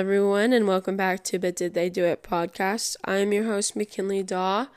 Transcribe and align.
everyone, 0.00 0.54
and 0.54 0.66
welcome 0.66 0.96
back 0.96 1.22
to 1.22 1.38
But 1.38 1.54
Did 1.54 1.74
They 1.74 1.90
Do 1.90 2.06
It 2.06 2.22
podcast. 2.22 2.96
I'm 3.04 3.34
your 3.34 3.44
host, 3.44 3.76
McKinley 3.76 4.22
Daw, 4.22 4.68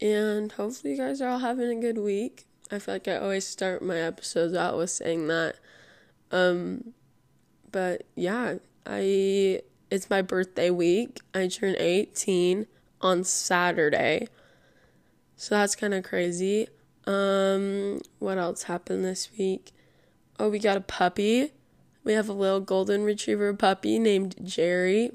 and 0.00 0.50
hopefully, 0.50 0.94
you 0.94 0.98
guys 1.02 1.20
are 1.20 1.28
all 1.28 1.40
having 1.40 1.68
a 1.68 1.80
good 1.82 1.98
week. 1.98 2.46
I 2.70 2.78
feel 2.78 2.94
like 2.94 3.06
I 3.06 3.18
always 3.18 3.46
start 3.46 3.82
my 3.82 3.98
episodes 3.98 4.54
out 4.54 4.78
with 4.78 4.88
saying 4.88 5.26
that. 5.26 5.56
Um, 6.30 6.94
but 7.70 8.04
yeah, 8.14 8.54
I 8.86 9.60
it's 9.90 10.08
my 10.08 10.22
birthday 10.22 10.70
week. 10.70 11.20
I 11.34 11.46
turn 11.48 11.76
18 11.78 12.66
on 13.02 13.22
Saturday, 13.22 14.28
so 15.36 15.56
that's 15.56 15.76
kind 15.76 15.92
of 15.92 16.04
crazy. 16.04 16.68
Um, 17.06 18.00
what 18.18 18.38
else 18.38 18.62
happened 18.62 19.04
this 19.04 19.28
week? 19.38 19.72
Oh, 20.38 20.48
we 20.48 20.58
got 20.58 20.78
a 20.78 20.80
puppy 20.80 21.52
we 22.04 22.12
have 22.12 22.28
a 22.28 22.32
little 22.32 22.60
golden 22.60 23.02
retriever 23.02 23.52
puppy 23.54 23.98
named 23.98 24.36
Jerry. 24.44 25.10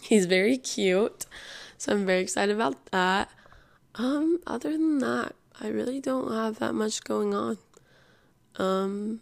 He's 0.00 0.26
very 0.26 0.58
cute. 0.58 1.26
So 1.78 1.92
I'm 1.92 2.06
very 2.06 2.20
excited 2.20 2.54
about 2.54 2.86
that. 2.86 3.30
Um, 3.96 4.38
other 4.46 4.72
than 4.72 4.98
that, 4.98 5.34
I 5.60 5.68
really 5.68 6.00
don't 6.00 6.32
have 6.32 6.58
that 6.58 6.74
much 6.74 7.02
going 7.02 7.34
on. 7.34 7.58
Um, 8.56 9.20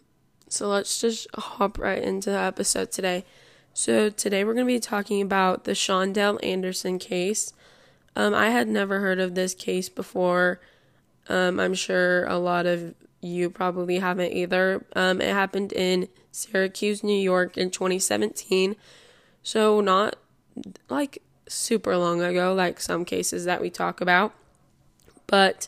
so 0.49 0.67
let's 0.67 0.99
just 0.99 1.27
hop 1.33 1.79
right 1.79 2.01
into 2.01 2.29
the 2.29 2.37
episode 2.37 2.91
today. 2.91 3.25
So 3.73 4.09
today 4.09 4.43
we're 4.43 4.53
going 4.53 4.67
to 4.67 4.73
be 4.73 4.79
talking 4.79 5.21
about 5.21 5.63
the 5.63 5.71
Shawndell 5.71 6.39
Anderson 6.43 6.99
case. 6.99 7.53
Um, 8.15 8.33
I 8.33 8.49
had 8.49 8.67
never 8.67 8.99
heard 8.99 9.19
of 9.19 9.33
this 9.33 9.53
case 9.53 9.87
before. 9.87 10.59
Um, 11.29 11.59
I'm 11.59 11.73
sure 11.73 12.25
a 12.25 12.37
lot 12.37 12.65
of 12.65 12.93
you 13.21 13.49
probably 13.49 13.99
haven't 13.99 14.33
either. 14.33 14.85
Um, 14.95 15.21
it 15.21 15.29
happened 15.29 15.71
in 15.73 16.07
Syracuse, 16.31 17.03
New 17.03 17.19
York 17.19 17.57
in 17.57 17.69
2017. 17.69 18.75
So, 19.43 19.81
not 19.81 20.15
like 20.89 21.21
super 21.47 21.97
long 21.97 22.21
ago, 22.21 22.53
like 22.53 22.79
some 22.79 23.05
cases 23.05 23.45
that 23.45 23.61
we 23.61 23.69
talk 23.69 24.01
about. 24.01 24.33
But, 25.27 25.67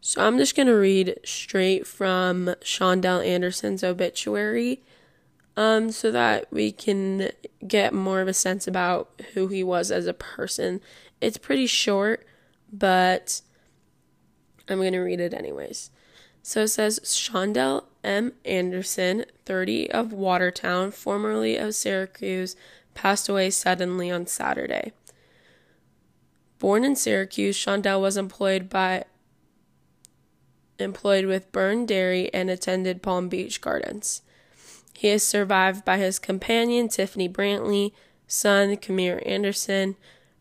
so 0.00 0.26
I'm 0.26 0.38
just 0.38 0.56
going 0.56 0.66
to 0.66 0.72
read 0.72 1.18
straight 1.24 1.86
from 1.86 2.54
Shawndell 2.62 3.24
Anderson's 3.24 3.84
obituary 3.84 4.82
um, 5.56 5.90
so 5.90 6.10
that 6.10 6.50
we 6.50 6.72
can 6.72 7.30
get 7.66 7.92
more 7.92 8.20
of 8.20 8.28
a 8.28 8.34
sense 8.34 8.66
about 8.66 9.10
who 9.34 9.48
he 9.48 9.62
was 9.62 9.90
as 9.90 10.06
a 10.06 10.14
person. 10.14 10.80
It's 11.20 11.36
pretty 11.36 11.66
short, 11.66 12.26
but 12.72 13.42
I'm 14.68 14.78
going 14.78 14.92
to 14.92 15.00
read 15.00 15.20
it 15.20 15.34
anyways. 15.34 15.90
So 16.42 16.62
it 16.62 16.68
says 16.68 17.00
Shawndell 17.04 17.84
M. 18.02 18.32
Anderson, 18.44 19.24
30 19.44 19.90
of 19.90 20.12
Watertown, 20.12 20.90
formerly 20.90 21.56
of 21.56 21.74
Syracuse, 21.74 22.56
passed 22.94 23.28
away 23.28 23.50
suddenly 23.50 24.10
on 24.10 24.26
Saturday. 24.26 24.92
Born 26.58 26.84
in 26.84 26.96
Syracuse, 26.96 27.56
Shawndell 27.56 28.00
was 28.00 28.16
employed 28.16 28.68
by 28.68 29.04
employed 30.78 31.26
with 31.26 31.52
Byrne 31.52 31.84
Dairy 31.84 32.32
and 32.32 32.48
attended 32.48 33.02
Palm 33.02 33.28
Beach 33.28 33.60
Gardens. 33.60 34.22
He 34.94 35.08
is 35.08 35.22
survived 35.22 35.84
by 35.84 35.98
his 35.98 36.18
companion 36.18 36.88
Tiffany 36.88 37.28
Brantley, 37.28 37.92
son 38.26 38.76
Kamir 38.76 39.22
Anderson, 39.26 39.96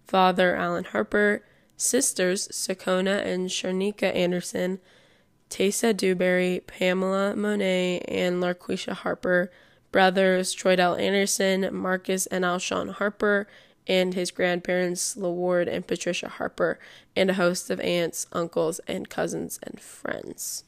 father 0.05 0.55
Alan 0.55 0.85
Harper, 0.85 1.43
sisters 1.77 2.47
Sakona 2.49 3.25
and 3.25 3.49
Sharnika 3.49 4.13
Anderson, 4.13 4.79
Tessa 5.49 5.93
Dewberry, 5.93 6.61
Pamela 6.65 7.35
Monet, 7.35 7.99
and 8.07 8.41
Larquisha 8.41 8.93
Harper, 8.93 9.51
brothers 9.91 10.53
Troy 10.53 10.75
Troydell 10.75 10.99
Anderson, 10.99 11.69
Marcus 11.75 12.25
and 12.27 12.45
Alshon 12.45 12.93
Harper, 12.93 13.47
and 13.87 14.13
his 14.13 14.29
grandparents 14.29 15.15
LaWard 15.15 15.67
and 15.67 15.87
Patricia 15.87 16.29
Harper, 16.29 16.79
and 17.15 17.31
a 17.31 17.33
host 17.33 17.69
of 17.69 17.79
aunts, 17.81 18.27
uncles, 18.31 18.79
and 18.87 19.09
cousins 19.09 19.59
and 19.63 19.79
friends. 19.79 20.63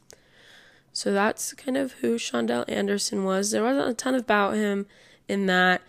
So 0.91 1.13
that's 1.13 1.53
kind 1.53 1.77
of 1.77 1.93
who 1.93 2.15
Shawndell 2.15 2.65
Anderson 2.67 3.23
was. 3.23 3.51
There 3.51 3.63
wasn't 3.63 3.89
a 3.89 3.93
ton 3.93 4.15
about 4.15 4.55
him 4.55 4.87
in 5.27 5.45
that 5.45 5.81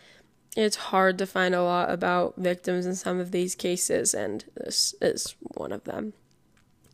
it's 0.56 0.76
hard 0.76 1.18
to 1.18 1.26
find 1.26 1.54
a 1.54 1.62
lot 1.62 1.90
about 1.90 2.34
victims 2.36 2.84
in 2.84 2.94
some 2.94 3.18
of 3.18 3.30
these 3.30 3.54
cases, 3.54 4.12
and 4.12 4.44
this 4.54 4.94
is 5.00 5.34
one 5.40 5.72
of 5.72 5.84
them. 5.84 6.12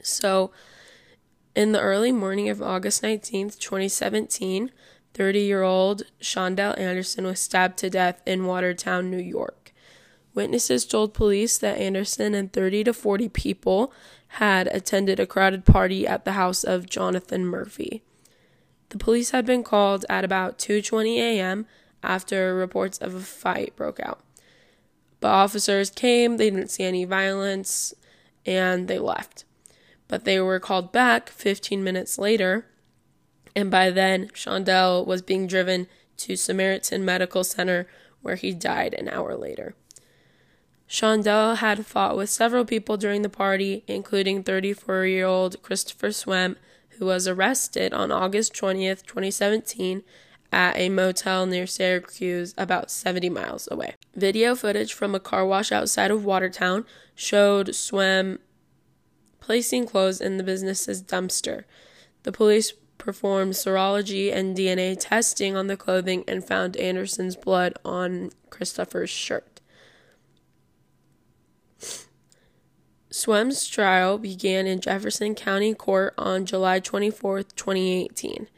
So, 0.03 0.53
in 1.59 1.73
the 1.73 1.81
early 1.81 2.13
morning 2.13 2.49
of 2.49 2.63
August 2.63 3.03
19, 3.03 3.51
2017, 3.51 4.71
30 5.13 5.41
year 5.41 5.65
old 5.65 6.05
Shawndell 6.21 6.79
Anderson 6.79 7.25
was 7.25 7.41
stabbed 7.41 7.77
to 7.79 7.91
death 7.91 8.23
in 8.25 8.47
Watertown, 8.47 9.11
New 9.11 9.19
York. 9.19 9.73
Witnesses 10.35 10.87
told 10.87 11.13
police 11.13 11.59
that 11.59 11.77
Anderson 11.77 12.33
and 12.33 12.53
30 12.53 12.85
to 12.85 12.93
40 12.93 13.29
people 13.31 13.93
had 14.39 14.69
attended 14.69 15.19
a 15.19 15.27
crowded 15.27 15.65
party 15.65 16.07
at 16.07 16.25
the 16.25 16.35
house 16.35 16.63
of 16.63 16.89
Jonathan 16.89 17.45
Murphy. 17.45 18.05
The 18.91 18.99
police 18.99 19.31
had 19.31 19.45
been 19.45 19.65
called 19.65 20.07
at 20.09 20.25
about 20.25 20.61
2:20 20.61 21.17
a.m. 21.17 21.67
after 22.05 22.55
reports 22.55 22.99
of 22.99 23.17
a 23.17 23.21
fight 23.21 23.75
broke 23.75 23.99
out. 23.99 24.21
But 25.19 25.33
officers 25.33 25.91
came, 25.91 26.37
they 26.37 26.51
didn't 26.51 26.71
see 26.71 26.85
any 26.85 27.05
violence, 27.05 27.95
and 28.47 28.87
they 28.87 29.01
left 29.01 29.45
but 30.09 30.25
they 30.25 30.41
were 30.41 30.59
called 30.59 30.91
back 30.91 31.29
15 31.29 31.85
minutes 31.85 32.19
later. 32.19 32.67
And 33.55 33.71
by 33.71 33.91
then, 33.91 34.29
Shawndell 34.29 35.07
was 35.07 35.23
being 35.23 35.47
driven 35.47 35.87
to 36.19 36.37
Samaritan 36.37 37.05
Medical 37.05 37.45
Center, 37.45 37.87
where 38.23 38.37
he 38.37 38.53
died 38.53 38.95
an 38.95 39.09
hour 39.09 39.37
later. 39.37 39.75
Shawndell 40.89 41.57
had 41.59 41.85
fought 41.87 42.17
with 42.17 42.31
several 42.31 42.65
people 42.65 42.97
during 42.97 43.23
the 43.23 43.29
party, 43.29 43.85
including 43.87 44.43
34 44.43 45.05
year 45.05 45.27
old 45.27 45.63
Christopher 45.63 46.13
Swen, 46.13 46.57
who 46.99 47.07
was 47.07 47.29
arrested 47.29 47.93
on 47.93 48.11
August 48.11 48.55
20th, 48.55 49.05
2017, 49.05 50.03
at 50.51 50.77
a 50.77 50.89
motel 50.89 51.45
near 51.45 51.67
Syracuse, 51.67 52.55
about 52.57 52.91
70 52.91 53.29
miles 53.29 53.69
away. 53.71 53.95
Video 54.17 54.55
footage 54.55 54.95
from 54.95 55.15
a 55.15 55.21
car 55.21 55.45
wash 55.45 55.71
outside 55.71 56.11
of 56.11 56.25
Watertown 56.25 56.87
showed 57.15 57.75
Swen 57.75 58.39
placing 59.49 59.87
clothes 59.87 60.21
in 60.21 60.37
the 60.37 60.45
business's 60.45 61.03
dumpster. 61.03 61.65
The 62.25 62.33
police 62.33 62.75
performed 62.99 63.55
serology 63.55 64.31
and 64.31 64.55
DNA 64.55 64.95
testing 65.01 65.57
on 65.57 65.69
the 65.69 65.77
clothing 65.77 66.23
and 66.29 66.45
found 66.45 66.77
Anderson's 66.77 67.35
blood 67.35 67.73
on 67.83 68.29
Christopher's 68.51 69.09
shirt. 69.09 69.63
Swen's 73.09 73.67
trial 73.67 74.19
began 74.19 74.67
in 74.67 74.81
Jefferson 74.81 75.35
County 75.35 75.73
Court 75.73 76.13
on 76.19 76.45
July 76.45 76.79
24, 76.79 77.45
2018. 77.45 78.49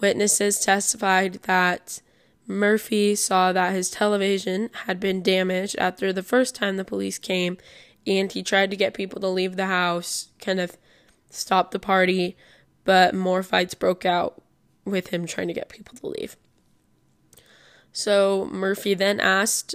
Witnesses 0.00 0.58
testified 0.58 1.34
that 1.44 2.02
Murphy 2.48 3.14
saw 3.14 3.52
that 3.52 3.74
his 3.74 3.92
television 3.92 4.70
had 4.86 4.98
been 4.98 5.22
damaged 5.22 5.76
after 5.78 6.12
the 6.12 6.24
first 6.24 6.56
time 6.56 6.78
the 6.78 6.84
police 6.84 7.16
came 7.16 7.58
and 8.06 8.32
he 8.32 8.42
tried 8.42 8.70
to 8.70 8.76
get 8.76 8.94
people 8.94 9.20
to 9.20 9.28
leave 9.28 9.56
the 9.56 9.66
house, 9.66 10.28
kind 10.40 10.60
of 10.60 10.76
stop 11.30 11.70
the 11.70 11.78
party, 11.78 12.36
but 12.84 13.14
more 13.14 13.42
fights 13.42 13.74
broke 13.74 14.04
out 14.04 14.42
with 14.84 15.08
him 15.08 15.26
trying 15.26 15.48
to 15.48 15.54
get 15.54 15.68
people 15.68 15.96
to 15.98 16.06
leave. 16.06 16.36
So 17.92 18.48
Murphy 18.50 18.94
then 18.94 19.20
asked 19.20 19.74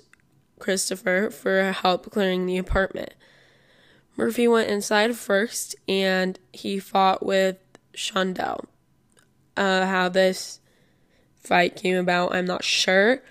Christopher 0.59 1.29
for 1.29 1.71
help 1.71 2.11
clearing 2.11 2.45
the 2.45 2.57
apartment. 2.57 3.13
Murphy 4.17 4.47
went 4.47 4.69
inside 4.69 5.15
first 5.15 5.75
and 5.87 6.39
he 6.53 6.79
fought 6.79 7.25
with 7.25 7.57
Shawndell. 7.93 8.65
Uh, 9.57 9.85
how 9.85 10.09
this 10.09 10.59
fight 11.37 11.75
came 11.75 11.97
about, 11.97 12.33
I'm 12.35 12.45
not 12.45 12.63
sure, 12.63 13.21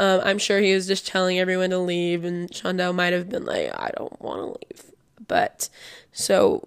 um, 0.00 0.22
I'm 0.24 0.38
sure 0.38 0.60
he 0.60 0.74
was 0.74 0.86
just 0.86 1.06
telling 1.06 1.38
everyone 1.38 1.68
to 1.70 1.78
leave, 1.78 2.24
and 2.24 2.50
Shawndell 2.50 2.94
might 2.94 3.12
have 3.12 3.28
been 3.28 3.44
like, 3.44 3.70
I 3.74 3.90
don't 3.98 4.18
want 4.18 4.40
to 4.40 4.46
leave. 4.46 4.92
But 5.28 5.68
so 6.10 6.66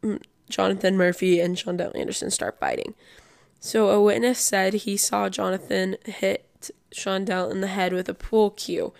mm, 0.00 0.22
Jonathan 0.48 0.96
Murphy 0.96 1.40
and 1.40 1.56
Shawndell 1.56 1.90
Anderson 1.98 2.30
start 2.30 2.60
fighting. 2.60 2.94
So 3.58 3.88
a 3.88 4.00
witness 4.00 4.38
said 4.38 4.74
he 4.74 4.96
saw 4.96 5.28
Jonathan 5.28 5.96
hit 6.04 6.70
Shawndell 6.94 7.50
in 7.50 7.62
the 7.62 7.66
head 7.66 7.92
with 7.92 8.08
a 8.08 8.14
pool 8.14 8.50
cue. 8.50 8.92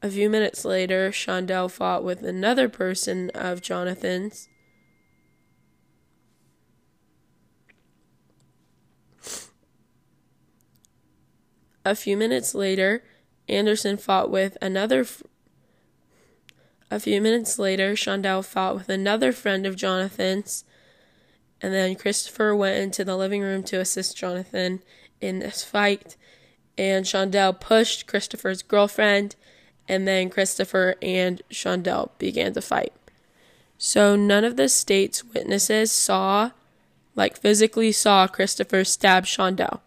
A 0.00 0.08
few 0.08 0.30
minutes 0.30 0.64
later, 0.64 1.10
Shawndell 1.10 1.72
fought 1.72 2.04
with 2.04 2.22
another 2.22 2.68
person 2.68 3.30
of 3.34 3.62
Jonathan's 3.62 4.48
A 11.84 11.94
few 11.94 12.16
minutes 12.16 12.54
later, 12.54 13.02
Anderson 13.48 13.96
fought 13.96 14.30
with 14.30 14.56
another. 14.62 15.04
A 16.90 17.00
few 17.00 17.20
minutes 17.20 17.58
later, 17.58 17.94
Shawndell 17.94 18.44
fought 18.44 18.74
with 18.74 18.88
another 18.88 19.32
friend 19.32 19.66
of 19.66 19.76
Jonathan's, 19.76 20.64
and 21.60 21.72
then 21.72 21.96
Christopher 21.96 22.54
went 22.54 22.82
into 22.82 23.04
the 23.04 23.16
living 23.16 23.42
room 23.42 23.62
to 23.64 23.80
assist 23.80 24.16
Jonathan 24.16 24.82
in 25.20 25.38
this 25.38 25.64
fight. 25.64 26.16
and 26.78 27.04
Shawndell 27.04 27.58
pushed 27.58 28.06
Christopher's 28.06 28.62
girlfriend, 28.62 29.36
and 29.88 30.06
then 30.06 30.30
Christopher 30.30 30.96
and 31.02 31.42
Shawndell 31.50 32.10
began 32.18 32.52
to 32.54 32.62
fight. 32.62 32.92
So 33.78 34.16
none 34.16 34.44
of 34.44 34.56
the 34.56 34.68
state's 34.68 35.24
witnesses 35.24 35.90
saw, 35.90 36.52
like 37.14 37.36
physically 37.36 37.92
saw 37.92 38.26
Christopher 38.26 38.84
stab 38.84 39.24
Shawndell. 39.24 39.80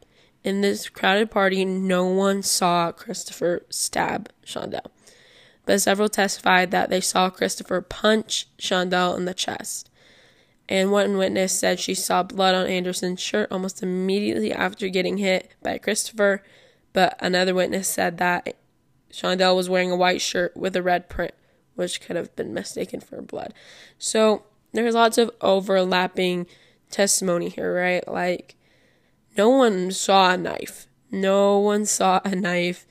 In 0.45 0.61
this 0.61 0.87
crowded 0.89 1.31
party, 1.31 1.65
no 1.65 2.05
one 2.05 2.43
saw 2.43 2.91
Christopher 2.91 3.65
stab 3.69 4.29
Shawndell. 4.45 4.85
But 5.65 5.81
several 5.81 6.07
testified 6.07 6.71
that 6.71 6.89
they 6.89 7.01
saw 7.01 7.29
Christopher 7.29 7.81
punch 7.81 8.47
Shawndell 8.59 9.17
in 9.17 9.25
the 9.25 9.33
chest. 9.33 9.89
And 10.69 10.91
one 10.91 11.17
witness 11.17 11.57
said 11.57 11.79
she 11.79 11.95
saw 11.95 12.23
blood 12.23 12.55
on 12.55 12.67
Anderson's 12.67 13.19
shirt 13.19 13.51
almost 13.51 13.83
immediately 13.83 14.53
after 14.53 14.87
getting 14.87 15.17
hit 15.17 15.51
by 15.61 15.77
Christopher 15.79 16.41
but 16.95 17.17
another 17.19 17.53
witness 17.53 17.89
said 17.89 18.19
that 18.19 18.55
Shawndell 19.11 19.53
was 19.53 19.69
wearing 19.69 19.91
a 19.91 19.97
white 19.97 20.21
shirt 20.21 20.55
with 20.55 20.77
a 20.77 20.81
red 20.81 21.09
print, 21.09 21.33
which 21.75 21.99
could 21.99 22.15
have 22.15 22.33
been 22.37 22.53
mistaken 22.53 23.01
for 23.01 23.21
blood. 23.21 23.53
So 23.99 24.43
there's 24.71 24.95
lots 24.95 25.17
of 25.17 25.29
overlapping 25.41 26.47
testimony 26.89 27.49
here, 27.49 27.75
right? 27.75 28.07
Like, 28.07 28.55
no 29.37 29.49
one 29.49 29.91
saw 29.91 30.31
a 30.31 30.37
knife. 30.37 30.87
No 31.11 31.59
one 31.59 31.85
saw 31.85 32.21
a 32.23 32.35
knife. 32.35 32.85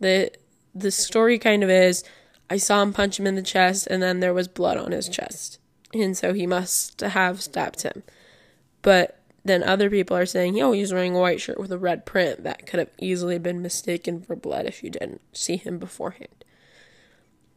The 0.00 0.30
the 0.74 0.90
story 0.90 1.38
kind 1.38 1.62
of 1.62 1.70
is 1.70 2.02
I 2.48 2.56
saw 2.56 2.82
him 2.82 2.92
punch 2.92 3.18
him 3.18 3.26
in 3.26 3.34
the 3.34 3.42
chest 3.42 3.86
and 3.90 4.02
then 4.02 4.20
there 4.20 4.34
was 4.34 4.48
blood 4.48 4.76
on 4.76 4.92
his 4.92 5.08
chest. 5.08 5.58
And 5.94 6.16
so 6.16 6.32
he 6.32 6.46
must 6.46 7.00
have 7.00 7.42
stabbed 7.42 7.82
him. 7.82 8.02
But 8.80 9.18
then 9.44 9.62
other 9.62 9.90
people 9.90 10.16
are 10.16 10.26
saying, 10.26 10.56
yo, 10.56 10.72
he's 10.72 10.92
wearing 10.92 11.14
a 11.14 11.20
white 11.20 11.40
shirt 11.40 11.58
with 11.58 11.72
a 11.72 11.78
red 11.78 12.06
print. 12.06 12.44
That 12.44 12.66
could 12.66 12.78
have 12.78 12.90
easily 12.98 13.38
been 13.38 13.62
mistaken 13.62 14.22
for 14.22 14.36
blood 14.36 14.66
if 14.66 14.82
you 14.82 14.90
didn't 14.90 15.20
see 15.32 15.56
him 15.56 15.78
beforehand. 15.78 16.44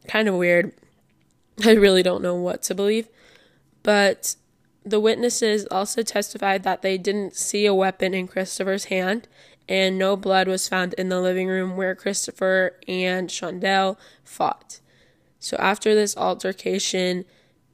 Kind 0.08 0.28
of 0.28 0.34
weird. 0.34 0.72
I 1.64 1.72
really 1.72 2.02
don't 2.02 2.22
know 2.22 2.34
what 2.34 2.62
to 2.64 2.74
believe. 2.74 3.08
But 3.82 4.36
the 4.86 5.00
witnesses 5.00 5.66
also 5.70 6.02
testified 6.02 6.62
that 6.62 6.82
they 6.82 6.96
didn't 6.96 7.34
see 7.34 7.66
a 7.66 7.74
weapon 7.74 8.14
in 8.14 8.28
Christopher's 8.28 8.84
hand, 8.84 9.26
and 9.68 9.98
no 9.98 10.16
blood 10.16 10.46
was 10.46 10.68
found 10.68 10.94
in 10.94 11.08
the 11.08 11.20
living 11.20 11.48
room 11.48 11.76
where 11.76 11.96
Christopher 11.96 12.78
and 12.86 13.28
Shawndell 13.28 13.98
fought. 14.22 14.80
So 15.40 15.56
after 15.58 15.94
this 15.94 16.16
altercation, 16.16 17.24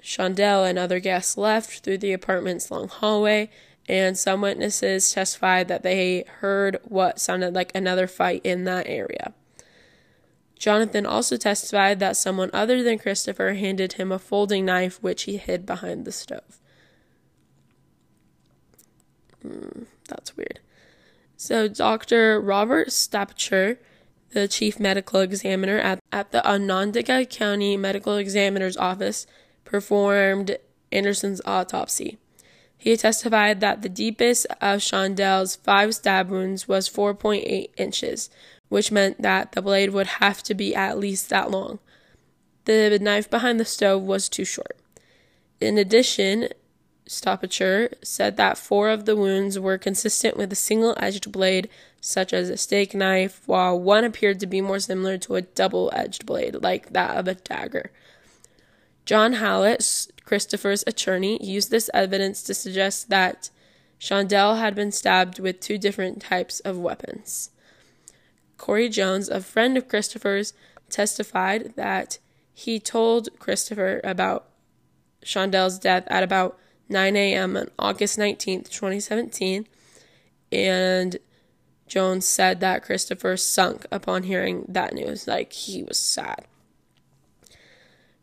Shawndell 0.02 0.68
and 0.68 0.78
other 0.78 1.00
guests 1.00 1.36
left 1.36 1.84
through 1.84 1.98
the 1.98 2.14
apartment's 2.14 2.70
long 2.70 2.88
hallway 2.88 3.50
and 3.88 4.16
some 4.16 4.40
witnesses 4.40 5.12
testified 5.12 5.68
that 5.68 5.82
they 5.82 6.24
heard 6.40 6.78
what 6.84 7.18
sounded 7.20 7.54
like 7.54 7.72
another 7.74 8.06
fight 8.06 8.40
in 8.44 8.64
that 8.64 8.86
area. 8.86 9.34
Jonathan 10.58 11.04
also 11.04 11.36
testified 11.36 11.98
that 11.98 12.16
someone 12.16 12.50
other 12.52 12.82
than 12.82 12.98
Christopher 12.98 13.54
handed 13.54 13.94
him 13.94 14.12
a 14.12 14.18
folding 14.18 14.64
knife 14.64 15.02
which 15.02 15.24
he 15.24 15.36
hid 15.36 15.66
behind 15.66 16.04
the 16.04 16.12
stove. 16.12 16.60
Mm, 19.46 19.86
that's 20.08 20.36
weird. 20.36 20.60
So, 21.36 21.68
Dr. 21.68 22.40
Robert 22.40 22.92
Stoppacher, 22.92 23.78
the 24.30 24.46
chief 24.48 24.78
medical 24.78 25.20
examiner 25.20 25.78
at, 25.78 25.98
at 26.12 26.32
the 26.32 26.48
Onondaga 26.48 27.26
County 27.26 27.76
Medical 27.76 28.16
Examiner's 28.16 28.76
Office, 28.76 29.26
performed 29.64 30.56
Anderson's 30.90 31.40
autopsy. 31.44 32.18
He 32.76 32.96
testified 32.96 33.60
that 33.60 33.82
the 33.82 33.88
deepest 33.88 34.46
of 34.60 34.80
Shawndell's 34.80 35.56
five 35.56 35.94
stab 35.94 36.28
wounds 36.30 36.66
was 36.66 36.88
4.8 36.88 37.70
inches, 37.76 38.28
which 38.68 38.90
meant 38.90 39.22
that 39.22 39.52
the 39.52 39.62
blade 39.62 39.90
would 39.90 40.06
have 40.06 40.42
to 40.44 40.54
be 40.54 40.74
at 40.74 40.98
least 40.98 41.30
that 41.30 41.50
long. 41.50 41.78
The 42.64 42.98
knife 43.00 43.30
behind 43.30 43.60
the 43.60 43.64
stove 43.64 44.02
was 44.02 44.28
too 44.28 44.44
short. 44.44 44.76
In 45.60 45.78
addition, 45.78 46.48
Stoppacher 47.12 47.90
said 48.02 48.36
that 48.38 48.56
four 48.56 48.88
of 48.88 49.04
the 49.04 49.14
wounds 49.14 49.58
were 49.58 49.76
consistent 49.76 50.36
with 50.36 50.50
a 50.52 50.56
single 50.56 50.94
edged 50.98 51.30
blade, 51.30 51.68
such 52.00 52.32
as 52.32 52.48
a 52.48 52.56
steak 52.56 52.94
knife, 52.94 53.42
while 53.46 53.78
one 53.78 54.04
appeared 54.04 54.40
to 54.40 54.46
be 54.46 54.60
more 54.60 54.80
similar 54.80 55.18
to 55.18 55.36
a 55.36 55.42
double 55.42 55.90
edged 55.94 56.24
blade, 56.24 56.62
like 56.62 56.92
that 56.92 57.16
of 57.16 57.28
a 57.28 57.34
dagger. 57.34 57.92
John 59.04 59.34
Hallett, 59.34 60.06
Christopher's 60.24 60.84
attorney, 60.86 61.38
used 61.44 61.70
this 61.70 61.90
evidence 61.92 62.42
to 62.44 62.54
suggest 62.54 63.10
that 63.10 63.50
Shawndell 64.00 64.58
had 64.58 64.74
been 64.74 64.90
stabbed 64.90 65.38
with 65.38 65.60
two 65.60 65.76
different 65.78 66.22
types 66.22 66.60
of 66.60 66.78
weapons. 66.78 67.50
Corey 68.56 68.88
Jones, 68.88 69.28
a 69.28 69.40
friend 69.40 69.76
of 69.76 69.86
Christopher's, 69.86 70.54
testified 70.88 71.74
that 71.76 72.18
he 72.54 72.80
told 72.80 73.28
Christopher 73.38 74.00
about 74.02 74.48
Shawndell's 75.24 75.78
death 75.78 76.04
at 76.08 76.22
about 76.22 76.58
9 76.92 77.16
a.m. 77.16 77.56
on 77.56 77.68
August 77.78 78.18
19th, 78.18 78.68
2017, 78.68 79.66
and 80.52 81.16
Jones 81.88 82.24
said 82.24 82.60
that 82.60 82.82
Christopher 82.82 83.36
sunk 83.36 83.86
upon 83.90 84.22
hearing 84.22 84.64
that 84.68 84.94
news, 84.94 85.26
like 85.26 85.52
he 85.52 85.82
was 85.82 85.98
sad. 85.98 86.46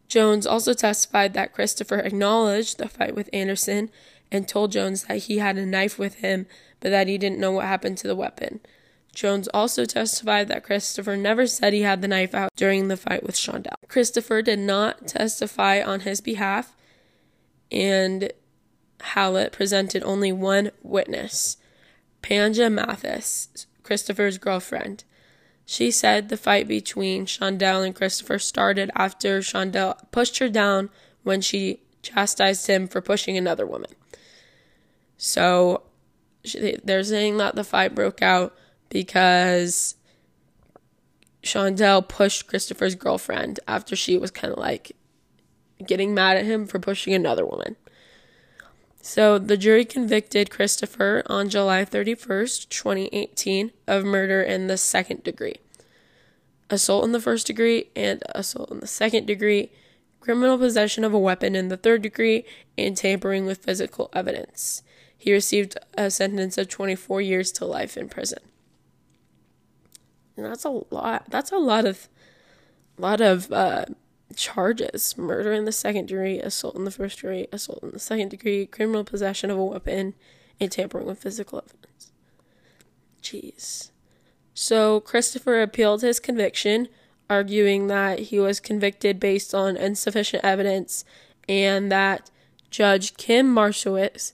Jones 0.08 0.48
also 0.48 0.74
testified 0.74 1.34
that 1.34 1.54
Christopher 1.54 2.00
acknowledged 2.00 2.78
the 2.78 2.90
fight 2.90 3.14
with 3.14 3.30
Anderson 3.32 3.92
and 4.32 4.48
told 4.48 4.72
Jones 4.72 5.04
that 5.04 5.18
he 5.24 5.38
had 5.38 5.58
a 5.58 5.66
knife 5.66 6.00
with 6.00 6.16
him, 6.16 6.48
but 6.80 6.90
that 6.90 7.08
he 7.08 7.18
didn't 7.18 7.40
know 7.40 7.52
what 7.52 7.66
happened 7.66 7.98
to 8.00 8.08
the 8.08 8.16
weapon. 8.16 8.60
Jones 9.14 9.48
also 9.54 9.86
testified 9.86 10.48
that 10.48 10.64
Christopher 10.64 11.18
never 11.18 11.46
said 11.46 11.74
he 11.74 11.82
had 11.82 12.02
the 12.02 12.08
knife 12.08 12.34
out 12.34 12.52
during 12.56 12.88
the 12.88 12.98
fight 12.98 13.24
with 13.24 13.36
Shawndell. 13.36 13.74
Christopher 13.88 14.42
did 14.42 14.60
not 14.60 15.08
testify 15.08 15.82
on 15.82 16.02
his 16.02 16.22
behalf, 16.22 16.76
and 17.72 18.32
Hallett 19.02 19.52
presented 19.52 20.04
only 20.04 20.32
one 20.32 20.72
witness, 20.84 21.58
Panja 22.22 22.72
Mathis, 22.72 23.66
Christopher's 23.84 24.38
girlfriend. 24.38 25.04
She 25.66 25.92
said 25.92 26.30
the 26.30 26.38
fight 26.38 26.68
between 26.68 27.26
Shawndell 27.26 27.86
and 27.86 27.96
Christopher 27.96 28.40
started 28.40 28.90
after 28.96 29.40
Shawndell 29.40 30.12
pushed 30.12 30.40
her 30.40 30.50
down 30.50 30.90
when 31.24 31.42
she 31.42 31.82
chastised 32.02 32.68
him 32.68 32.88
for 32.88 33.02
pushing 33.02 33.38
another 33.38 33.66
woman. 33.66 33.92
So 35.18 35.84
they're 36.84 37.04
saying 37.04 37.38
that 37.38 37.56
the 37.56 37.64
fight 37.64 37.94
broke 37.94 38.22
out 38.22 38.56
because 38.90 39.96
Shawndell 41.44 42.08
pushed 42.08 42.48
Christopher's 42.48 42.96
girlfriend 42.96 43.60
after 43.68 43.96
she 43.96 44.18
was 44.18 44.32
kind 44.32 44.52
of 44.52 44.60
like 44.60 44.94
getting 45.86 46.14
mad 46.14 46.38
at 46.38 46.46
him 46.46 46.68
for 46.68 46.80
pushing 46.80 47.14
another 47.14 47.46
woman. 47.46 47.76
So 49.02 49.40
the 49.40 49.58
jury 49.58 49.86
convicted 49.86 50.50
Christopher 50.50 51.24
on 51.28 51.50
July 51.50 51.86
31st, 51.86 52.70
2018, 52.70 53.72
of 53.88 54.04
murder 54.04 54.42
in 54.42 54.68
the 54.68 54.78
second 54.78 55.24
degree, 55.24 55.56
assault 56.70 57.06
in 57.06 57.14
the 57.14 57.22
first 57.22 57.48
degree, 57.48 57.90
and 57.96 58.22
assault 58.36 58.72
in 58.72 58.82
the 58.82 58.88
second 58.88 59.26
degree, 59.26 59.72
criminal 60.20 60.58
possession 60.58 61.04
of 61.06 61.14
a 61.14 61.20
weapon 61.20 61.56
in 61.56 61.70
the 61.70 61.78
third 61.78 62.02
degree, 62.02 62.46
and 62.78 62.98
tampering 62.98 63.46
with 63.46 63.64
physical 63.64 64.10
evidence. 64.14 64.84
He 65.18 65.32
received 65.32 65.78
a 65.98 66.12
sentence 66.12 66.58
of 66.58 66.68
24 66.68 67.22
years 67.22 67.52
to 67.54 67.66
life 67.66 67.96
in 67.96 68.10
prison. 68.10 68.40
And 70.36 70.46
that's 70.46 70.66
a 70.66 70.70
lot. 70.92 71.26
That's 71.30 71.52
a 71.52 71.58
lot 71.58 71.86
of, 71.86 72.08
lot 72.98 73.22
of 73.22 73.52
uh, 73.52 73.86
charges 74.36 75.18
murder 75.18 75.54
in 75.54 75.66
the 75.66 75.72
second 75.72 76.08
degree, 76.08 76.40
assault 76.40 76.76
in 76.76 76.86
the 76.86 76.92
first 76.92 77.22
degree, 77.22 77.48
assault 77.52 77.84
in 77.84 77.92
the 77.92 78.00
second 78.00 78.30
degree, 78.30 78.66
criminal 78.66 79.04
possession 79.04 79.50
of 79.50 79.58
a 79.58 79.66
weapon, 79.66 80.14
and 80.60 80.72
tampering 80.72 81.08
with 81.08 81.22
physical 81.22 81.60
evidence. 81.60 82.12
Jeez. 83.22 83.92
So 84.54 85.00
Christopher 85.00 85.62
appealed 85.62 86.02
his 86.02 86.20
conviction, 86.20 86.90
arguing 87.30 87.88
that 87.88 88.20
he 88.20 88.40
was 88.40 88.60
convicted 88.60 89.20
based 89.20 89.54
on 89.54 89.78
insufficient 89.78 90.44
evidence 90.44 91.06
and 91.48 91.92
that 91.92 92.30
Judge 92.70 93.16
Kim 93.18 93.54
Marshowitz 93.54 94.34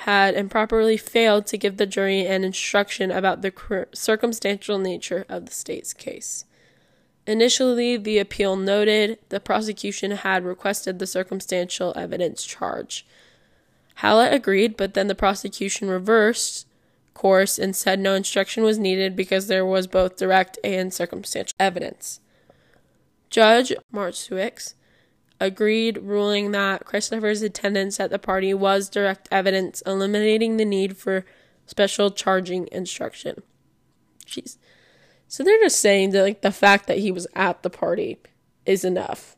had 0.00 0.34
improperly 0.34 0.96
failed 0.96 1.46
to 1.46 1.58
give 1.58 1.76
the 1.76 1.86
jury 1.86 2.26
an 2.26 2.44
instruction 2.44 3.10
about 3.10 3.42
the 3.42 3.86
circumstantial 3.94 4.78
nature 4.78 5.24
of 5.28 5.46
the 5.46 5.52
state's 5.52 5.92
case. 5.92 6.44
Initially, 7.26 7.96
the 7.96 8.18
appeal 8.18 8.54
noted 8.56 9.18
the 9.30 9.40
prosecution 9.40 10.12
had 10.12 10.44
requested 10.44 10.98
the 10.98 11.06
circumstantial 11.06 11.92
evidence 11.96 12.44
charge. 12.44 13.04
Hallett 13.96 14.32
agreed, 14.32 14.76
but 14.76 14.94
then 14.94 15.08
the 15.08 15.14
prosecution 15.14 15.88
reversed 15.88 16.66
course 17.14 17.58
and 17.58 17.74
said 17.74 17.98
no 17.98 18.14
instruction 18.14 18.62
was 18.62 18.78
needed 18.78 19.16
because 19.16 19.46
there 19.46 19.64
was 19.64 19.86
both 19.86 20.16
direct 20.16 20.58
and 20.62 20.92
circumstantial 20.92 21.56
evidence. 21.58 22.20
Judge 23.30 23.72
Marshowitz 23.90 24.74
agreed, 25.40 25.98
ruling 25.98 26.52
that 26.52 26.84
Christopher's 26.84 27.42
attendance 27.42 27.98
at 27.98 28.10
the 28.10 28.18
party 28.18 28.54
was 28.54 28.88
direct 28.88 29.28
evidence, 29.32 29.82
eliminating 29.86 30.56
the 30.56 30.64
need 30.64 30.96
for 30.96 31.24
special 31.66 32.10
charging 32.10 32.68
instruction. 32.70 33.42
Jeez. 34.26 34.58
So 35.28 35.42
they're 35.42 35.60
just 35.60 35.80
saying 35.80 36.10
that 36.10 36.22
like 36.22 36.42
the 36.42 36.52
fact 36.52 36.86
that 36.86 36.98
he 36.98 37.10
was 37.10 37.26
at 37.34 37.62
the 37.62 37.70
party 37.70 38.18
is 38.64 38.84
enough. 38.84 39.36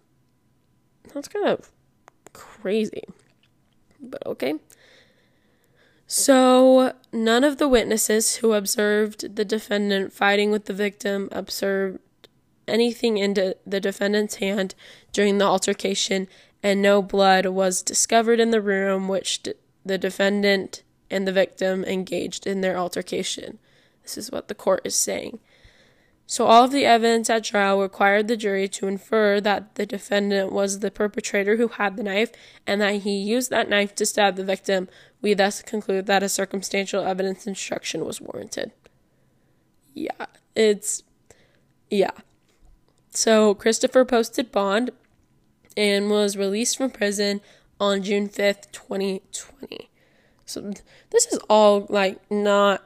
That's 1.14 1.28
kind 1.28 1.47
of 1.47 1.71
crazy. 2.33 3.04
But 4.00 4.25
okay. 4.26 4.54
So, 6.11 6.95
none 7.12 7.45
of 7.45 7.59
the 7.59 7.68
witnesses 7.68 8.37
who 8.37 8.54
observed 8.54 9.37
the 9.37 9.45
defendant 9.45 10.11
fighting 10.11 10.50
with 10.50 10.64
the 10.64 10.73
victim 10.73 11.28
observed 11.33 11.99
anything 12.66 13.18
in 13.18 13.35
the 13.35 13.80
defendant's 13.80 14.37
hand 14.37 14.75
during 15.12 15.37
the 15.37 15.45
altercation, 15.45 16.26
and 16.62 16.80
no 16.80 17.02
blood 17.02 17.45
was 17.47 17.83
discovered 17.83 18.40
in 18.40 18.52
the 18.52 18.62
room 18.62 19.07
which 19.07 19.42
d- 19.42 19.52
the 19.85 19.99
defendant 19.99 20.83
and 21.11 21.28
the 21.28 21.33
victim 21.33 21.85
engaged 21.85 22.47
in 22.47 22.62
their 22.62 22.78
altercation. 22.78 23.59
This 24.02 24.16
is 24.16 24.33
what 24.33 24.49
the 24.49 24.54
court 24.54 24.80
is 24.85 24.95
saying. 24.95 25.40
So, 26.30 26.44
all 26.44 26.64
of 26.64 26.73
the 26.73 26.85
evidence 26.85 27.30
at 27.30 27.44
trial 27.44 27.80
required 27.80 28.28
the 28.28 28.37
jury 28.37 28.68
to 28.68 28.87
infer 28.87 29.40
that 29.40 29.76
the 29.76 29.87
defendant 29.87 30.52
was 30.52 30.80
the 30.80 30.90
perpetrator 30.90 31.56
who 31.56 31.68
had 31.68 31.97
the 31.97 32.02
knife 32.02 32.30
and 32.66 32.82
that 32.82 32.97
he 32.97 33.16
used 33.16 33.49
that 33.49 33.70
knife 33.70 33.94
to 33.94 34.04
stab 34.04 34.37
the 34.37 34.44
victim. 34.44 34.90
We 35.23 35.32
thus 35.32 35.62
conclude 35.62 36.04
that 36.04 36.23
a 36.23 36.28
circumstantial 36.28 37.02
evidence 37.02 37.47
instruction 37.47 38.04
was 38.04 38.20
warranted. 38.20 38.73
Yeah, 39.94 40.26
it's. 40.54 41.02
Yeah. 41.88 42.11
So, 43.08 43.54
Christopher 43.54 44.04
posted 44.04 44.52
bond 44.52 44.90
and 45.78 46.11
was 46.11 46.37
released 46.37 46.76
from 46.76 46.90
prison 46.90 47.40
on 47.80 48.02
June 48.02 48.28
5th, 48.28 48.70
2020. 48.73 49.88
So, 50.44 50.75
this 51.08 51.25
is 51.32 51.38
all 51.49 51.87
like 51.88 52.20
not 52.30 52.85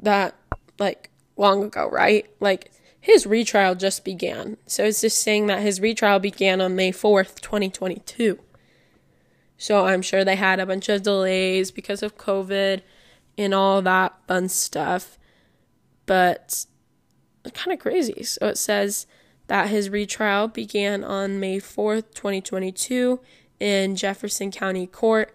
that 0.00 0.34
like 0.78 1.10
long 1.42 1.64
ago, 1.64 1.88
right? 1.90 2.26
Like 2.40 2.72
his 2.98 3.26
retrial 3.26 3.74
just 3.74 4.04
began. 4.04 4.56
So 4.66 4.84
it's 4.84 5.02
just 5.02 5.22
saying 5.22 5.46
that 5.48 5.60
his 5.60 5.80
retrial 5.80 6.18
began 6.18 6.60
on 6.60 6.74
May 6.74 6.92
4th, 6.92 7.40
2022. 7.40 8.38
So 9.58 9.86
I'm 9.86 10.02
sure 10.02 10.24
they 10.24 10.36
had 10.36 10.58
a 10.58 10.66
bunch 10.66 10.88
of 10.88 11.02
delays 11.02 11.70
because 11.70 12.02
of 12.02 12.16
COVID 12.16 12.80
and 13.36 13.54
all 13.54 13.82
that 13.82 14.14
fun 14.26 14.48
stuff. 14.48 15.18
But 16.06 16.64
kind 17.52 17.74
of 17.74 17.80
crazy. 17.80 18.22
So 18.22 18.46
it 18.46 18.58
says 18.58 19.06
that 19.48 19.68
his 19.68 19.90
retrial 19.90 20.48
began 20.48 21.04
on 21.04 21.38
May 21.38 21.58
4th, 21.58 22.14
2022 22.14 23.20
in 23.60 23.96
Jefferson 23.96 24.50
County 24.50 24.86
Court 24.86 25.34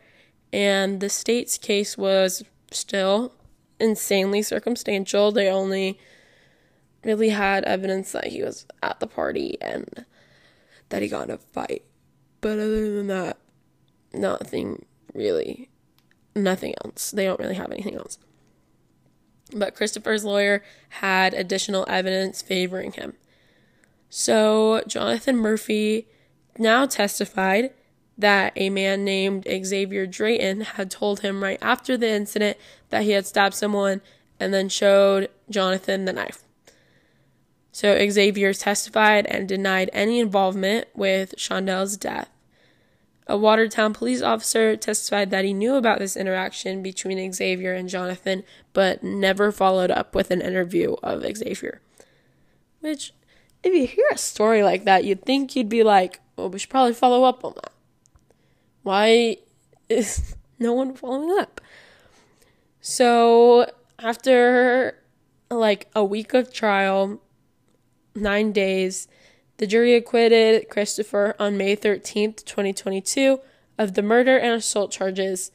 and 0.53 1.01
the 1.01 1.09
state's 1.09 1.57
case 1.57 1.97
was 1.97 2.43
still 2.71 3.33
insanely 3.79 4.41
circumstantial. 4.41 5.31
They 5.31 5.49
only 5.49 5.99
really 7.03 7.29
had 7.29 7.63
evidence 7.65 8.11
that 8.11 8.27
he 8.27 8.43
was 8.43 8.65
at 8.81 8.99
the 8.99 9.07
party 9.07 9.57
and 9.61 10.05
that 10.89 11.01
he 11.01 11.07
got 11.07 11.29
in 11.29 11.35
a 11.35 11.37
fight. 11.37 11.83
But 12.41 12.59
other 12.59 12.95
than 12.95 13.07
that, 13.07 13.37
nothing 14.13 14.85
really, 15.13 15.69
nothing 16.35 16.73
else. 16.83 17.11
They 17.11 17.25
don't 17.25 17.39
really 17.39 17.55
have 17.55 17.71
anything 17.71 17.95
else. 17.95 18.17
But 19.53 19.75
Christopher's 19.75 20.25
lawyer 20.25 20.63
had 20.89 21.33
additional 21.33 21.85
evidence 21.87 22.41
favoring 22.41 22.91
him. 22.91 23.13
So 24.09 24.81
Jonathan 24.87 25.37
Murphy 25.37 26.07
now 26.57 26.85
testified 26.85 27.71
that 28.17 28.53
a 28.55 28.69
man 28.69 29.05
named 29.05 29.47
Xavier 29.47 30.07
Drayton 30.07 30.61
had 30.61 30.89
told 30.89 31.19
him 31.19 31.43
right 31.43 31.59
after 31.61 31.97
the 31.97 32.09
incident 32.09 32.57
that 32.89 33.03
he 33.03 33.11
had 33.11 33.25
stabbed 33.25 33.55
someone 33.55 34.01
and 34.39 34.53
then 34.53 34.69
showed 34.69 35.29
Jonathan 35.49 36.05
the 36.05 36.13
knife. 36.13 36.43
So 37.71 37.95
Xavier 38.09 38.53
testified 38.53 39.27
and 39.27 39.47
denied 39.47 39.91
any 39.93 40.19
involvement 40.19 40.87
with 40.95 41.35
Shawndell's 41.37 41.95
death. 41.95 42.29
A 43.27 43.37
Watertown 43.37 43.93
police 43.93 44.21
officer 44.21 44.75
testified 44.75 45.29
that 45.31 45.45
he 45.45 45.53
knew 45.53 45.75
about 45.75 45.99
this 45.99 46.15
interaction 46.15 46.81
between 46.81 47.31
Xavier 47.31 47.73
and 47.73 47.89
Jonathan, 47.89 48.43
but 48.73 49.03
never 49.03 49.51
followed 49.51 49.91
up 49.91 50.15
with 50.15 50.31
an 50.31 50.41
interview 50.41 50.93
of 51.03 51.23
Xavier. 51.37 51.81
Which, 52.79 53.13
if 53.63 53.73
you 53.73 53.85
hear 53.85 54.07
a 54.11 54.17
story 54.17 54.63
like 54.63 54.85
that, 54.85 55.03
you'd 55.03 55.25
think 55.25 55.55
you'd 55.55 55.69
be 55.69 55.83
like, 55.83 56.19
well, 56.35 56.49
we 56.49 56.57
should 56.57 56.69
probably 56.69 56.93
follow 56.93 57.25
up 57.25 57.43
on 57.43 57.53
that. 57.55 57.73
Why 58.87 59.39
is 59.89 60.33
no 60.59 60.71
one 60.71 60.95
following 60.95 61.37
up? 61.37 61.59
So, 62.79 63.69
after 63.99 65.03
like 65.51 65.89
a 65.93 66.05
week 66.05 66.33
of 66.33 66.53
trial, 66.53 67.21
nine 68.15 68.53
days, 68.53 69.09
the 69.57 69.67
jury 69.67 69.93
acquitted 69.93 70.69
Christopher 70.69 71.35
on 71.37 71.57
May 71.57 71.75
13th, 71.75 72.45
2022, 72.45 73.41
of 73.77 73.95
the 73.95 74.01
murder 74.01 74.37
and 74.37 74.53
assault 74.53 74.91
charges, 74.91 75.51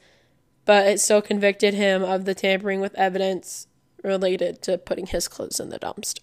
but 0.65 0.85
it 0.85 0.99
still 0.99 1.23
convicted 1.23 1.73
him 1.73 2.03
of 2.03 2.25
the 2.25 2.35
tampering 2.35 2.81
with 2.81 2.93
evidence 2.93 3.65
related 4.03 4.61
to 4.61 4.77
putting 4.77 5.07
his 5.07 5.27
clothes 5.27 5.59
in 5.59 5.69
the 5.69 5.79
dumpster. 5.79 6.19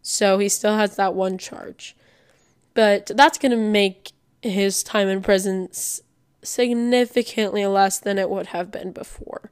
So 0.00 0.38
he 0.38 0.48
still 0.48 0.76
has 0.76 0.94
that 0.94 1.14
one 1.14 1.38
charge. 1.38 1.96
But 2.72 3.10
that's 3.16 3.36
going 3.36 3.50
to 3.50 3.56
make 3.56 4.12
his 4.42 4.84
time 4.84 5.08
in 5.08 5.22
prison 5.22 5.72
significantly 6.46 7.66
less 7.66 7.98
than 7.98 8.18
it 8.18 8.30
would 8.30 8.48
have 8.48 8.70
been 8.70 8.92
before. 8.92 9.50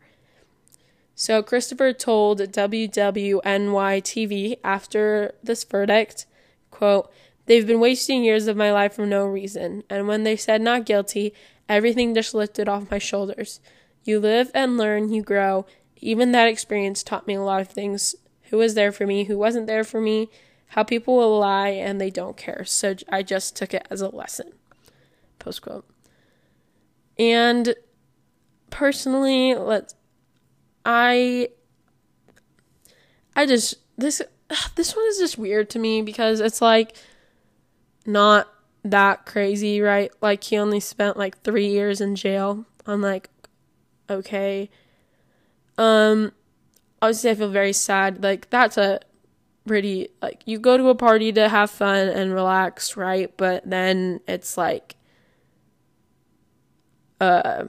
So 1.15 1.43
Christopher 1.43 1.93
told 1.93 2.41
WWNY 2.41 3.43
TV 3.43 4.59
after 4.65 5.35
this 5.43 5.65
verdict, 5.65 6.27
quote, 6.71 7.11
They've 7.47 7.67
been 7.67 7.81
wasting 7.81 8.25
years 8.25 8.47
of 8.47 8.57
my 8.57 8.73
life 8.73 8.95
for 8.95 9.07
no 9.07 9.27
reason, 9.27 9.85
and 9.91 10.09
when 10.09 10.25
they 10.25 10.37
said 10.37 10.63
not 10.63 10.87
guilty, 10.87 11.35
everything 11.69 12.15
just 12.15 12.35
lifted 12.35 12.69
off 12.69 12.91
my 12.91 12.99
shoulders. 12.99 13.61
You 14.03 14.19
live 14.19 14.51
and 14.55 14.79
learn, 14.79 15.13
you 15.13 15.23
grow. 15.23 15.67
Even 16.01 16.33
that 16.33 16.49
experience 16.49 17.03
taught 17.03 17.27
me 17.27 17.35
a 17.35 17.43
lot 17.43 17.61
of 17.61 17.69
things. 17.69 18.15
Who 18.51 18.59
was 18.59 18.75
there 18.75 18.93
for 18.93 19.07
me, 19.07 19.25
who 19.25 19.39
wasn't 19.39 19.67
there 19.67 19.85
for 19.85 20.01
me, 20.01 20.29
how 20.69 20.85
people 20.85 21.17
will 21.17 21.39
lie 21.39 21.71
and 21.71 22.01
they 22.01 22.11
don't 22.11 22.37
care. 22.37 22.65
So 22.65 22.97
I 23.09 23.23
just 23.23 23.57
took 23.57 23.73
it 23.73 23.87
as 23.91 24.01
a 24.01 24.09
lesson. 24.09 24.53
Post 25.39 25.63
quote. 25.63 25.87
And 27.19 27.75
personally, 28.71 29.55
let's 29.55 29.95
I 30.85 31.49
I 33.37 33.47
just 33.47 33.77
this 33.97 34.21
this 34.77 34.97
one 34.97 35.07
is 35.07 35.19
just 35.19 35.39
weird 35.39 35.71
to 35.71 35.79
me 35.79 36.03
because 36.03 36.41
it's 36.41 36.61
like 36.61 36.97
not 38.07 38.49
that 38.85 39.27
crazy, 39.27 39.81
right? 39.81 40.13
Like 40.21 40.45
he 40.45 40.59
only 40.59 40.81
spent 40.81 41.17
like 41.17 41.41
3 41.43 41.67
years 41.67 42.01
in 42.01 42.17
jail. 42.17 42.67
I'm 42.87 43.01
like 43.01 43.31
okay. 44.11 44.71
Um 45.79 46.33
obviously 47.01 47.31
I 47.31 47.35
feel 47.35 47.51
very 47.51 47.73
sad. 47.73 48.23
Like 48.23 48.51
that's 48.51 48.77
a 48.77 49.01
pretty 49.67 50.09
like 50.21 50.43
you 50.45 50.59
go 50.59 50.77
to 50.77 50.89
a 50.89 50.95
party 50.95 51.33
to 51.33 51.49
have 51.49 51.71
fun 51.71 52.09
and 52.09 52.35
relax, 52.35 52.97
right? 52.97 53.35
But 53.37 53.69
then 53.69 54.21
it's 54.29 54.57
like 54.57 54.97
uh 57.21 57.65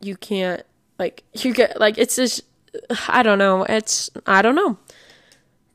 you 0.00 0.16
can't 0.16 0.62
like 0.98 1.24
you 1.32 1.52
get 1.52 1.78
like 1.78 1.98
it's 1.98 2.16
just 2.16 2.42
I 3.08 3.22
don't 3.22 3.38
know. 3.38 3.64
It's 3.64 4.10
I 4.26 4.42
don't 4.42 4.54
know. 4.54 4.78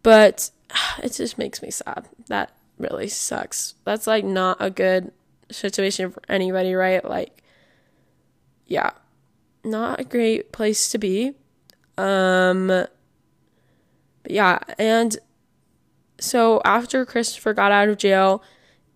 But 0.02 0.52
it 1.04 1.14
just 1.14 1.38
makes 1.38 1.62
me 1.62 1.72
sad. 1.72 2.08
That 2.28 2.52
really 2.78 3.08
sucks. 3.08 3.76
That's 3.86 4.08
like 4.08 4.26
not 4.26 4.58
a 4.60 4.70
good 4.70 5.12
situation 5.52 6.12
for 6.12 6.22
anybody, 6.30 6.74
right? 6.74 7.04
Like 7.04 7.44
yeah. 8.66 8.92
Not 9.64 10.00
a 10.00 10.04
great 10.04 10.52
place 10.52 10.90
to 10.90 10.98
be. 10.98 11.34
Um 11.98 12.68
but 12.68 12.96
yeah, 14.32 14.60
and 14.80 15.18
so 16.20 16.62
after 16.64 17.06
Christopher 17.06 17.54
got 17.54 17.72
out 17.72 17.90
of 17.90 17.98
jail, 17.98 18.42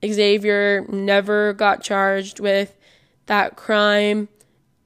Xavier 0.05 0.85
never 0.89 1.53
got 1.53 1.83
charged 1.83 2.39
with 2.39 2.75
that 3.25 3.55
crime 3.55 4.29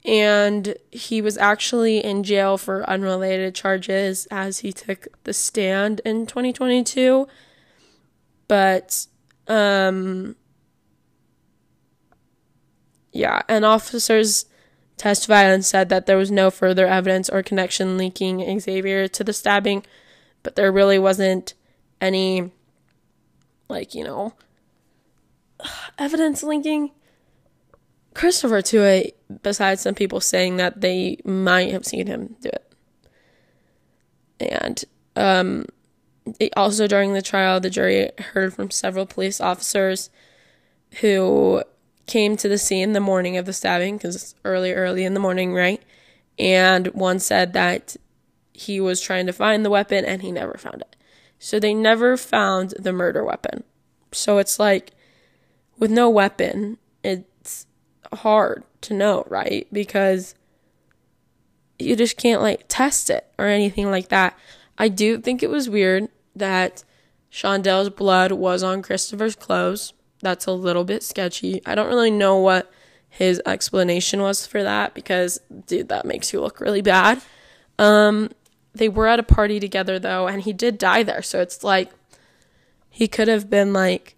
and 0.04 0.74
he 0.90 1.22
was 1.22 1.38
actually 1.38 1.98
in 1.98 2.24
jail 2.24 2.58
for 2.58 2.88
unrelated 2.88 3.54
charges 3.54 4.26
as 4.30 4.60
he 4.60 4.72
took 4.72 5.06
the 5.24 5.32
stand 5.32 6.00
in 6.04 6.26
2022 6.26 7.28
but 8.48 9.06
um 9.46 10.34
yeah 13.12 13.42
and 13.48 13.64
officers 13.64 14.46
testified 14.96 15.46
and 15.46 15.64
said 15.64 15.88
that 15.88 16.06
there 16.06 16.16
was 16.16 16.30
no 16.30 16.50
further 16.50 16.86
evidence 16.86 17.28
or 17.28 17.42
connection 17.42 17.96
linking 17.96 18.60
Xavier 18.60 19.06
to 19.08 19.22
the 19.22 19.32
stabbing 19.32 19.84
but 20.42 20.56
there 20.56 20.72
really 20.72 20.98
wasn't 20.98 21.54
any 22.00 22.50
like 23.68 23.94
you 23.94 24.02
know 24.02 24.34
evidence 25.98 26.42
linking 26.42 26.90
Christopher 28.14 28.62
to 28.62 28.82
it, 28.82 29.18
besides 29.42 29.80
some 29.80 29.94
people 29.94 30.20
saying 30.20 30.56
that 30.56 30.80
they 30.80 31.18
might 31.24 31.72
have 31.72 31.86
seen 31.86 32.06
him 32.06 32.36
do 32.40 32.48
it. 32.48 32.74
And 34.40 34.84
um, 35.16 35.66
it, 36.38 36.52
also 36.56 36.86
during 36.86 37.14
the 37.14 37.22
trial, 37.22 37.60
the 37.60 37.70
jury 37.70 38.10
heard 38.18 38.54
from 38.54 38.70
several 38.70 39.06
police 39.06 39.40
officers 39.40 40.10
who 41.00 41.62
came 42.06 42.36
to 42.36 42.48
the 42.48 42.58
scene 42.58 42.92
the 42.92 43.00
morning 43.00 43.36
of 43.36 43.46
the 43.46 43.52
stabbing 43.52 43.96
because 43.96 44.16
it's 44.16 44.34
early, 44.44 44.72
early 44.72 45.04
in 45.04 45.14
the 45.14 45.20
morning, 45.20 45.54
right? 45.54 45.82
And 46.38 46.88
one 46.88 47.18
said 47.18 47.52
that 47.52 47.96
he 48.52 48.80
was 48.80 49.00
trying 49.00 49.26
to 49.26 49.32
find 49.32 49.64
the 49.64 49.70
weapon 49.70 50.04
and 50.04 50.22
he 50.22 50.32
never 50.32 50.54
found 50.58 50.82
it. 50.82 50.96
So 51.38 51.58
they 51.58 51.74
never 51.74 52.16
found 52.16 52.74
the 52.78 52.92
murder 52.92 53.24
weapon. 53.24 53.64
So 54.12 54.38
it's 54.38 54.58
like 54.58 54.92
with 55.82 55.90
no 55.90 56.08
weapon, 56.08 56.78
it's 57.02 57.66
hard 58.14 58.62
to 58.82 58.94
know, 58.94 59.24
right? 59.28 59.66
Because 59.72 60.36
you 61.76 61.96
just 61.96 62.16
can't 62.16 62.40
like 62.40 62.66
test 62.68 63.10
it 63.10 63.26
or 63.36 63.46
anything 63.46 63.90
like 63.90 64.06
that. 64.10 64.38
I 64.78 64.86
do 64.86 65.18
think 65.18 65.42
it 65.42 65.50
was 65.50 65.68
weird 65.68 66.08
that 66.36 66.84
Shawndell's 67.32 67.90
blood 67.90 68.30
was 68.30 68.62
on 68.62 68.80
Christopher's 68.80 69.34
clothes. 69.34 69.92
That's 70.20 70.46
a 70.46 70.52
little 70.52 70.84
bit 70.84 71.02
sketchy. 71.02 71.60
I 71.66 71.74
don't 71.74 71.88
really 71.88 72.12
know 72.12 72.36
what 72.36 72.70
his 73.08 73.42
explanation 73.44 74.22
was 74.22 74.46
for 74.46 74.62
that 74.62 74.94
because, 74.94 75.40
dude, 75.66 75.88
that 75.88 76.06
makes 76.06 76.32
you 76.32 76.40
look 76.40 76.60
really 76.60 76.82
bad. 76.82 77.20
Um, 77.80 78.30
they 78.72 78.88
were 78.88 79.08
at 79.08 79.18
a 79.18 79.24
party 79.24 79.58
together 79.58 79.98
though, 79.98 80.28
and 80.28 80.42
he 80.42 80.52
did 80.52 80.78
die 80.78 81.02
there. 81.02 81.22
So 81.22 81.40
it's 81.40 81.64
like 81.64 81.90
he 82.88 83.08
could 83.08 83.26
have 83.26 83.50
been 83.50 83.72
like, 83.72 84.14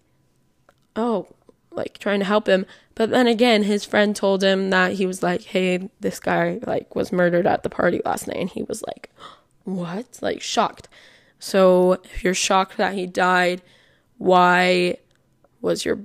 oh, 0.95 1.29
like 1.75 1.97
trying 1.97 2.19
to 2.19 2.25
help 2.25 2.47
him. 2.47 2.65
But 2.95 3.09
then 3.09 3.27
again, 3.27 3.63
his 3.63 3.85
friend 3.85 4.15
told 4.15 4.43
him 4.43 4.69
that 4.69 4.93
he 4.93 5.05
was 5.05 5.21
like, 5.21 5.41
hey, 5.43 5.89
this 5.99 6.19
guy 6.19 6.59
like 6.65 6.95
was 6.95 7.11
murdered 7.11 7.45
at 7.45 7.63
the 7.63 7.69
party 7.69 8.01
last 8.05 8.27
night, 8.27 8.37
and 8.37 8.49
he 8.49 8.63
was 8.63 8.83
like, 8.87 9.09
what? 9.63 10.19
Like 10.21 10.41
shocked. 10.41 10.87
So 11.39 11.93
if 12.03 12.23
you're 12.23 12.33
shocked 12.33 12.77
that 12.77 12.93
he 12.93 13.05
died, 13.05 13.61
why 14.17 14.97
was 15.61 15.83
your 15.83 15.99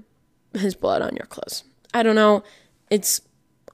his 0.52 0.74
blood 0.74 1.02
on 1.02 1.14
your 1.16 1.26
clothes? 1.26 1.64
I 1.94 2.02
don't 2.02 2.16
know. 2.16 2.42
It's 2.90 3.20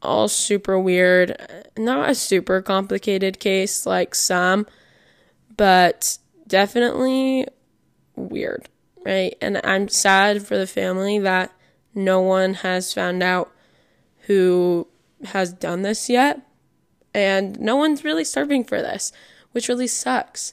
all 0.02 0.28
super 0.28 0.78
weird. 0.78 1.36
Not 1.76 2.10
a 2.10 2.14
super 2.14 2.60
complicated 2.60 3.40
case 3.40 3.86
like 3.86 4.14
some, 4.14 4.66
but 5.56 6.18
definitely 6.46 7.46
weird, 8.14 8.68
right? 9.04 9.36
And 9.40 9.60
I'm 9.64 9.88
sad 9.88 10.46
for 10.46 10.58
the 10.58 10.66
family 10.66 11.18
that 11.20 11.50
no 11.96 12.20
one 12.20 12.54
has 12.54 12.92
found 12.92 13.22
out 13.22 13.50
who 14.26 14.86
has 15.24 15.52
done 15.52 15.82
this 15.82 16.08
yet. 16.08 16.40
And 17.14 17.58
no 17.58 17.76
one's 17.76 18.04
really 18.04 18.24
serving 18.24 18.64
for 18.64 18.82
this, 18.82 19.10
which 19.52 19.68
really 19.68 19.86
sucks. 19.86 20.52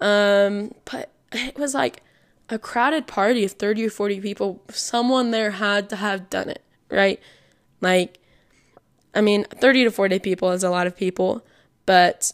Um, 0.00 0.74
but 0.84 1.10
it 1.32 1.58
was 1.58 1.74
like 1.74 2.02
a 2.50 2.58
crowded 2.58 3.06
party 3.06 3.44
of 3.44 3.52
30 3.52 3.86
or 3.86 3.90
40 3.90 4.20
people. 4.20 4.62
Someone 4.68 5.30
there 5.30 5.52
had 5.52 5.88
to 5.88 5.96
have 5.96 6.28
done 6.28 6.50
it, 6.50 6.62
right? 6.90 7.18
Like, 7.80 8.18
I 9.14 9.22
mean, 9.22 9.44
30 9.44 9.84
to 9.84 9.90
40 9.90 10.18
people 10.18 10.50
is 10.50 10.62
a 10.62 10.70
lot 10.70 10.86
of 10.86 10.96
people, 10.96 11.46
but 11.86 12.32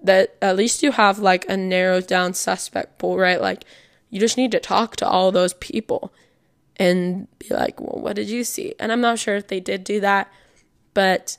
that 0.00 0.36
at 0.40 0.56
least 0.56 0.84
you 0.84 0.92
have 0.92 1.18
like 1.18 1.48
a 1.48 1.56
narrowed 1.56 2.06
down 2.06 2.34
suspect 2.34 2.98
pool, 2.98 3.18
right? 3.18 3.40
Like, 3.40 3.64
you 4.10 4.20
just 4.20 4.36
need 4.36 4.52
to 4.52 4.60
talk 4.60 4.94
to 4.96 5.08
all 5.08 5.32
those 5.32 5.54
people 5.54 6.12
and 6.78 7.26
be 7.38 7.48
like, 7.50 7.80
well, 7.80 8.00
what 8.00 8.16
did 8.16 8.28
you 8.28 8.44
see? 8.44 8.74
And 8.78 8.92
I'm 8.92 9.00
not 9.00 9.18
sure 9.18 9.36
if 9.36 9.48
they 9.48 9.60
did 9.60 9.84
do 9.84 10.00
that, 10.00 10.32
but 10.94 11.38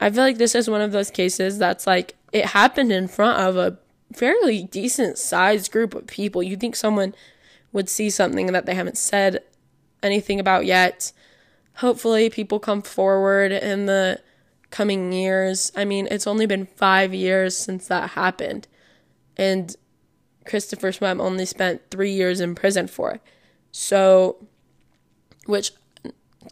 I 0.00 0.10
feel 0.10 0.22
like 0.22 0.38
this 0.38 0.54
is 0.54 0.68
one 0.68 0.80
of 0.82 0.92
those 0.92 1.10
cases 1.10 1.58
that's 1.58 1.86
like, 1.86 2.16
it 2.32 2.46
happened 2.46 2.92
in 2.92 3.08
front 3.08 3.40
of 3.40 3.56
a 3.56 3.78
fairly 4.12 4.64
decent 4.64 5.18
sized 5.18 5.72
group 5.72 5.94
of 5.94 6.06
people. 6.06 6.42
You 6.42 6.56
think 6.56 6.76
someone 6.76 7.14
would 7.72 7.88
see 7.88 8.10
something 8.10 8.46
that 8.48 8.66
they 8.66 8.74
haven't 8.74 8.98
said 8.98 9.42
anything 10.02 10.38
about 10.38 10.66
yet 10.66 11.12
hopefully 11.76 12.30
people 12.30 12.60
come 12.60 12.82
forward 12.82 13.52
in 13.52 13.86
the 13.86 14.20
coming 14.70 15.12
years. 15.12 15.72
I 15.76 15.84
mean, 15.84 16.08
it's 16.10 16.26
only 16.26 16.46
been 16.46 16.66
five 16.66 17.14
years 17.14 17.56
since 17.56 17.88
that 17.88 18.10
happened. 18.10 18.68
And 19.36 19.74
Christopher 20.46 20.92
Swen 20.92 21.20
only 21.20 21.46
spent 21.46 21.82
three 21.90 22.12
years 22.12 22.40
in 22.40 22.54
prison 22.54 22.86
for 22.86 23.12
it. 23.12 23.22
So, 23.76 24.36
which 25.46 25.72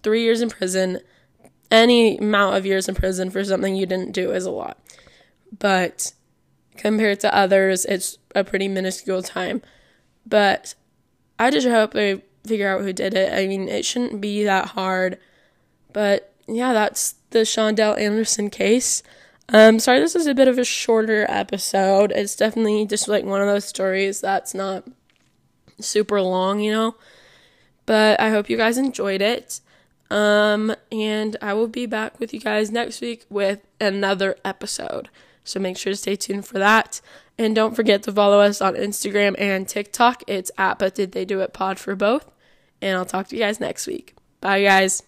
three 0.03 0.25
years 0.25 0.43
in 0.43 0.51
prison, 0.51 0.99
any 1.71 2.19
amount 2.19 2.57
of 2.57 2.67
years 2.67 2.89
in 2.89 2.97
prison 2.97 3.31
for 3.31 3.45
something 3.45 3.77
you 3.77 3.87
didn't 3.87 4.11
do 4.11 4.33
is 4.33 4.45
a 4.45 4.51
lot. 4.51 4.77
But 5.57 6.15
compared 6.77 7.21
to 7.21 7.33
others, 7.33 7.85
it's 7.85 8.19
a 8.35 8.43
pretty 8.43 8.67
minuscule 8.67 9.23
time. 9.23 9.63
But 10.27 10.75
I 11.39 11.53
just 11.53 11.69
hope 11.69 11.93
they 11.93 12.25
figure 12.45 12.69
out 12.69 12.83
who 12.83 12.93
did 12.93 13.15
it. 13.15 13.33
I 13.33 13.47
mean, 13.47 13.69
it 13.69 13.85
shouldn't 13.85 14.21
be 14.21 14.43
that 14.43 14.71
hard. 14.71 15.17
But 15.93 16.35
yeah, 16.49 16.73
that's 16.73 17.15
the 17.31 17.43
Shawndell 17.43 18.01
Anderson 18.01 18.51
case. 18.51 19.05
Um, 19.49 19.79
sorry, 19.79 20.01
this 20.01 20.17
is 20.17 20.27
a 20.27 20.35
bit 20.35 20.49
of 20.49 20.59
a 20.59 20.65
shorter 20.65 21.25
episode. 21.29 22.11
It's 22.11 22.35
definitely 22.35 22.85
just 22.85 23.07
like 23.07 23.25
one 23.25 23.41
of 23.41 23.47
those 23.47 23.65
stories 23.65 24.21
that's 24.21 24.55
not 24.55 24.89
super 25.81 26.21
long, 26.21 26.61
you 26.61 26.73
know. 26.73 26.95
But 27.87 28.21
I 28.21 28.31
hope 28.31 28.49
you 28.49 28.57
guys 28.57 28.79
enjoyed 28.79 29.23
it. 29.23 29.61
Um, 30.11 30.75
and 30.91 31.37
I 31.41 31.55
will 31.55 31.69
be 31.69 31.87
back 31.87 32.21
with 32.21 32.35
you 32.35 32.41
guys 32.41 32.71
next 32.71 33.01
week 33.01 33.25
with 33.31 33.61
another 33.81 34.37
episode. 34.45 35.09
So 35.43 35.59
make 35.59 35.79
sure 35.79 35.93
to 35.93 35.97
stay 35.97 36.17
tuned 36.17 36.47
for 36.47 36.59
that. 36.59 37.01
And 37.39 37.55
don't 37.55 37.75
forget 37.75 38.03
to 38.05 38.13
follow 38.13 38.41
us 38.41 38.61
on 38.61 38.75
Instagram 38.75 39.35
and 39.39 39.67
TikTok. 39.67 40.23
It's 40.27 40.51
at 40.59 40.79
But 40.79 40.95
Did 40.95 41.13
They 41.13 41.25
Do 41.25 41.41
It 41.41 41.53
Pod 41.53 41.79
for 41.79 41.97
both. 41.97 42.31
And 42.81 42.97
I'll 42.97 43.07
talk 43.07 43.29
to 43.29 43.37
you 43.37 43.43
guys 43.43 43.59
next 43.59 43.87
week. 43.87 44.15
Bye, 44.41 44.63
guys. 44.63 45.03